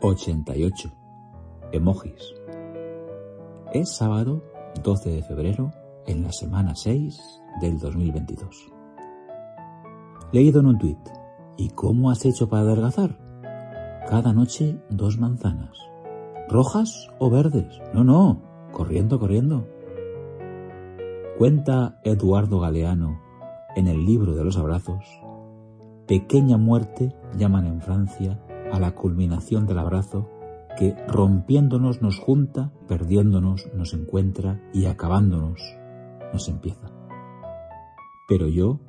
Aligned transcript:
88. 0.00 0.92
Emojis. 1.72 2.34
Es 3.72 3.96
sábado 3.96 4.44
12 4.82 5.10
de 5.10 5.22
febrero 5.22 5.72
en 6.06 6.22
la 6.22 6.32
semana 6.32 6.76
6 6.76 7.20
del 7.60 7.78
2022. 7.78 8.72
Leído 10.30 10.60
en 10.60 10.66
un 10.66 10.78
tuit. 10.78 10.98
¿Y 11.56 11.70
cómo 11.70 12.10
has 12.10 12.24
hecho 12.24 12.48
para 12.48 12.62
adelgazar? 12.62 13.18
Cada 14.08 14.32
noche 14.32 14.78
dos 14.88 15.18
manzanas. 15.18 15.76
¿Rojas 16.48 17.08
o 17.18 17.28
verdes? 17.28 17.80
No, 17.92 18.04
no, 18.04 18.40
corriendo, 18.72 19.18
corriendo. 19.18 19.66
Cuenta 21.38 22.00
Eduardo 22.04 22.60
Galeano 22.60 23.20
en 23.74 23.88
el 23.88 24.06
libro 24.06 24.34
de 24.34 24.44
los 24.44 24.56
abrazos, 24.56 25.04
pequeña 26.06 26.56
muerte 26.56 27.14
llaman 27.36 27.66
en 27.66 27.80
Francia 27.80 28.40
a 28.72 28.78
la 28.78 28.94
culminación 28.94 29.66
del 29.66 29.78
abrazo 29.78 30.28
que 30.78 30.94
rompiéndonos 31.08 32.02
nos 32.02 32.18
junta, 32.18 32.72
perdiéndonos 32.86 33.68
nos 33.74 33.94
encuentra 33.94 34.60
y 34.72 34.86
acabándonos 34.86 35.60
nos 36.32 36.48
empieza. 36.48 36.88
Pero 38.28 38.48
yo, 38.48 38.80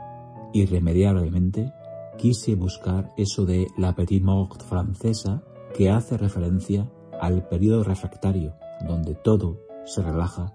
irremediablemente, 0.54 1.74
quise 2.18 2.56
buscar 2.56 3.12
eso 3.18 3.46
de 3.46 3.68
la 3.78 3.96
petite 3.96 4.26
mort 4.26 4.62
francesa 4.62 5.42
que 5.74 5.90
hace 5.90 6.18
referencia 6.18 6.92
al 7.20 7.48
periodo 7.48 7.84
refractario 7.84 8.54
donde 8.88 9.16
todo 9.16 9.60
se 9.86 10.02
relaja 10.02 10.54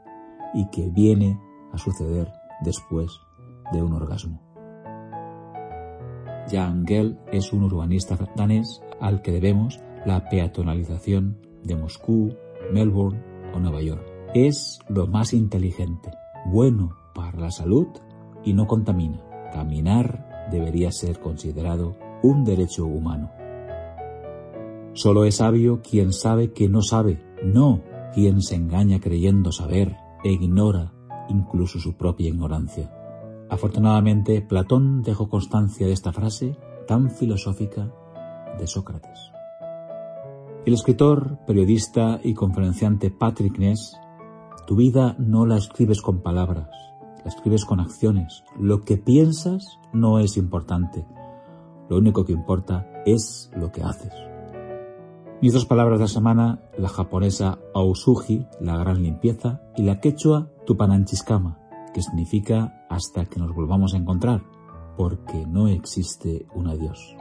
y 0.54 0.68
que 0.70 0.88
viene 0.90 1.40
a 1.72 1.78
suceder 1.78 2.30
después 2.62 3.10
de 3.72 3.82
un 3.82 3.94
orgasmo. 3.94 4.40
Jan 6.50 6.86
Gell 6.86 7.18
es 7.32 7.52
un 7.52 7.64
urbanista 7.64 8.18
danés 8.36 8.80
al 9.04 9.20
que 9.20 9.32
debemos 9.32 9.80
la 10.06 10.30
peatonalización 10.30 11.36
de 11.62 11.76
Moscú, 11.76 12.34
Melbourne 12.72 13.22
o 13.54 13.58
Nueva 13.58 13.82
York. 13.82 14.02
Es 14.34 14.78
lo 14.88 15.06
más 15.06 15.34
inteligente, 15.34 16.10
bueno 16.46 16.96
para 17.14 17.38
la 17.38 17.50
salud 17.50 17.86
y 18.44 18.54
no 18.54 18.66
contamina. 18.66 19.22
Caminar 19.52 20.48
debería 20.50 20.90
ser 20.90 21.20
considerado 21.20 21.96
un 22.22 22.44
derecho 22.44 22.86
humano. 22.86 23.30
Solo 24.94 25.26
es 25.26 25.36
sabio 25.36 25.82
quien 25.82 26.14
sabe 26.14 26.52
que 26.52 26.70
no 26.70 26.80
sabe, 26.80 27.22
no 27.44 27.82
quien 28.14 28.40
se 28.40 28.54
engaña 28.54 29.00
creyendo 29.00 29.52
saber 29.52 29.96
e 30.24 30.32
ignora 30.32 30.94
incluso 31.28 31.78
su 31.78 31.94
propia 31.94 32.28
ignorancia. 32.28 32.90
Afortunadamente, 33.50 34.40
Platón 34.40 35.02
dejó 35.02 35.28
constancia 35.28 35.86
de 35.86 35.92
esta 35.92 36.12
frase 36.12 36.56
tan 36.86 37.10
filosófica 37.10 37.92
de 38.58 38.66
Sócrates. 38.66 39.32
El 40.66 40.72
escritor, 40.72 41.38
periodista 41.46 42.20
y 42.22 42.34
conferenciante 42.34 43.10
Patrick 43.10 43.58
Ness, 43.58 43.98
tu 44.66 44.76
vida 44.76 45.14
no 45.18 45.44
la 45.44 45.58
escribes 45.58 46.00
con 46.00 46.22
palabras, 46.22 46.70
la 47.22 47.28
escribes 47.28 47.66
con 47.66 47.80
acciones. 47.80 48.44
Lo 48.58 48.82
que 48.84 48.96
piensas 48.96 49.78
no 49.92 50.18
es 50.18 50.38
importante. 50.38 51.06
Lo 51.90 51.98
único 51.98 52.24
que 52.24 52.32
importa 52.32 52.86
es 53.04 53.50
lo 53.54 53.70
que 53.72 53.82
haces. 53.82 54.14
Mis 55.42 55.52
dos 55.52 55.66
palabras 55.66 55.98
de 55.98 56.04
la 56.04 56.08
semana, 56.08 56.62
la 56.78 56.88
japonesa 56.88 57.58
Ausuji, 57.74 58.46
la 58.60 58.78
gran 58.78 59.02
limpieza, 59.02 59.60
y 59.76 59.82
la 59.82 60.00
quechua 60.00 60.48
Tupananchiscama, 60.64 61.58
que 61.92 62.00
significa 62.00 62.86
hasta 62.88 63.26
que 63.26 63.38
nos 63.38 63.54
volvamos 63.54 63.92
a 63.92 63.98
encontrar, 63.98 64.42
porque 64.96 65.44
no 65.46 65.68
existe 65.68 66.46
un 66.54 66.68
adiós. 66.68 67.16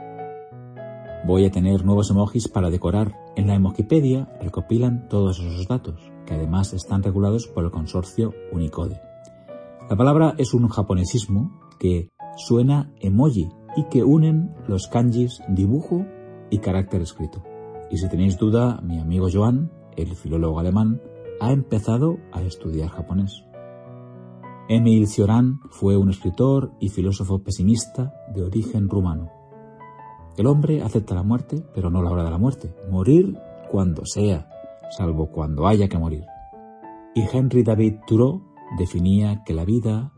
Voy 1.26 1.46
a 1.46 1.50
tener 1.50 1.86
nuevos 1.86 2.10
emojis 2.10 2.48
para 2.48 2.68
decorar. 2.68 3.18
En 3.34 3.46
la 3.46 3.54
Emojipedia 3.54 4.28
recopilan 4.42 5.08
todos 5.08 5.40
esos 5.40 5.66
datos, 5.66 5.98
que 6.26 6.34
además 6.34 6.74
están 6.74 7.02
regulados 7.02 7.46
por 7.46 7.64
el 7.64 7.70
consorcio 7.70 8.34
Unicode. 8.52 9.00
La 9.88 9.96
palabra 9.96 10.34
es 10.36 10.52
un 10.52 10.68
japonesismo 10.68 11.58
que 11.78 12.10
suena 12.36 12.92
emoji 13.00 13.48
y 13.74 13.84
que 13.84 14.04
unen 14.04 14.54
los 14.68 14.86
kanjis 14.86 15.40
dibujo 15.48 16.04
y 16.50 16.58
carácter 16.58 17.00
escrito. 17.00 17.42
Y 17.90 17.96
si 17.96 18.08
tenéis 18.08 18.36
duda, 18.36 18.80
mi 18.82 18.98
amigo 18.98 19.28
Joan, 19.32 19.72
el 19.96 20.14
filólogo 20.16 20.58
alemán, 20.58 21.00
ha 21.40 21.52
empezado 21.52 22.18
a 22.32 22.42
estudiar 22.42 22.90
japonés. 22.90 23.44
Emil 24.68 25.06
Cioran 25.06 25.60
fue 25.70 25.96
un 25.96 26.10
escritor 26.10 26.72
y 26.80 26.90
filósofo 26.90 27.42
pesimista 27.42 28.14
de 28.34 28.42
origen 28.42 28.88
rumano. 28.88 29.33
El 30.36 30.46
hombre 30.48 30.82
acepta 30.82 31.14
la 31.14 31.22
muerte, 31.22 31.62
pero 31.74 31.90
no 31.90 32.02
la 32.02 32.10
hora 32.10 32.24
de 32.24 32.30
la 32.30 32.38
muerte. 32.38 32.74
Morir 32.90 33.38
cuando 33.70 34.04
sea, 34.04 34.48
salvo 34.90 35.30
cuando 35.30 35.66
haya 35.68 35.88
que 35.88 35.98
morir. 35.98 36.24
Y 37.14 37.22
Henry 37.32 37.62
David 37.62 37.98
Thoreau 38.06 38.42
definía 38.76 39.44
que 39.44 39.54
la 39.54 39.64
vida 39.64 40.12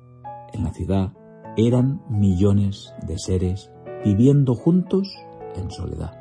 en 0.55 0.65
la 0.65 0.73
ciudad 0.73 1.13
eran 1.57 2.03
millones 2.09 2.95
de 3.07 3.19
seres 3.19 3.71
viviendo 4.05 4.55
juntos 4.55 5.09
en 5.55 5.71
soledad. 5.71 6.13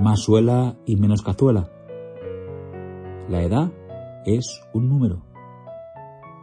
Más 0.00 0.20
suela 0.20 0.76
y 0.86 0.96
menos 0.96 1.22
cazuela. 1.22 1.70
La 3.28 3.42
edad 3.42 3.72
es 4.24 4.62
un 4.72 4.88
número. 4.88 5.24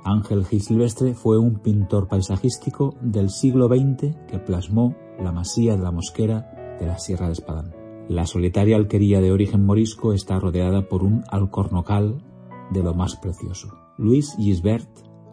Ángel 0.03 0.45
Gil 0.45 0.61
Silvestre 0.61 1.13
fue 1.13 1.39
un 1.39 1.59
pintor 1.59 2.07
paisajístico 2.07 2.95
del 3.01 3.29
siglo 3.29 3.67
XX 3.67 4.15
que 4.27 4.39
plasmó 4.39 4.95
la 5.19 5.31
masía 5.31 5.75
de 5.77 5.83
la 5.83 5.91
Mosquera 5.91 6.54
de 6.79 6.85
la 6.85 6.97
Sierra 6.97 7.27
de 7.27 7.33
Espadán. 7.33 7.73
La 8.07 8.25
solitaria 8.25 8.75
alquería 8.75 9.21
de 9.21 9.31
origen 9.31 9.65
morisco 9.65 10.13
está 10.13 10.39
rodeada 10.39 10.87
por 10.87 11.03
un 11.03 11.23
alcornocal 11.29 12.23
de 12.71 12.83
lo 12.83 12.93
más 12.93 13.15
precioso. 13.15 13.73
Luis 13.97 14.35
Gisbert 14.37 14.89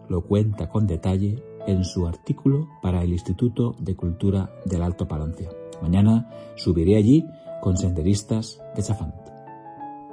lo 0.08 0.22
cuenta 0.22 0.68
con 0.68 0.86
detalle 0.86 1.42
en 1.66 1.84
su 1.84 2.06
artículo 2.06 2.68
para 2.80 3.02
el 3.02 3.12
Instituto 3.12 3.74
de 3.78 3.94
Cultura 3.94 4.50
del 4.64 4.82
Alto 4.82 5.06
Palancia. 5.06 5.50
Mañana 5.82 6.30
subiré 6.56 6.96
allí 6.96 7.24
con 7.60 7.76
senderistas 7.76 8.60
de 8.74 8.82
Chafant. 8.82 9.14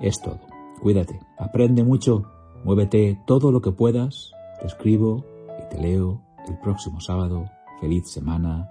Es 0.01 0.21
todo. 0.21 0.39
Cuídate, 0.81 1.19
aprende 1.37 1.83
mucho, 1.83 2.23
muévete 2.63 3.19
todo 3.25 3.51
lo 3.51 3.61
que 3.61 3.71
puedas 3.71 4.31
te 4.59 4.67
escribo 4.67 5.25
y 5.57 5.69
te 5.69 5.81
leo 5.81 6.21
el 6.47 6.57
próximo 6.59 6.99
sábado. 6.99 7.49
Feliz 7.79 8.11
semana. 8.11 8.69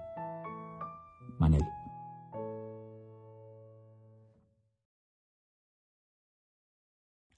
Manel. 1.39 1.78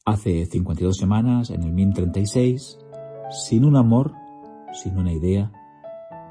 Hace 0.05 0.47
52 0.47 0.97
semanas, 0.97 1.51
en 1.51 1.61
el 1.61 1.71
1036, 1.73 2.79
sin 3.29 3.65
un 3.65 3.75
amor, 3.75 4.13
sin 4.73 4.97
una 4.97 5.13
idea, 5.13 5.51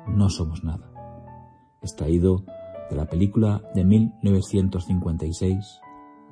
no 0.09 0.29
somos 0.29 0.65
nada. 0.65 0.91
Extraído 1.81 2.45
de 2.91 2.97
la 2.97 3.07
película 3.07 3.63
de 3.75 3.85
1956, 3.85 5.81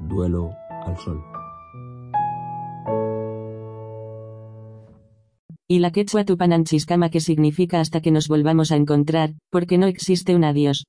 Duelo 0.00 0.50
al 0.84 0.98
Sol. 0.98 1.22
y 5.70 5.80
la 5.80 5.90
quechua 5.90 6.24
tupananchiscama 6.24 7.10
que 7.10 7.20
significa 7.20 7.80
hasta 7.80 8.00
que 8.00 8.10
nos 8.10 8.26
volvamos 8.26 8.72
a 8.72 8.76
encontrar, 8.76 9.34
porque 9.50 9.76
no 9.76 9.86
existe 9.86 10.34
un 10.34 10.44
adiós. 10.44 10.86